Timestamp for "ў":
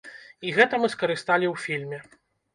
1.53-1.55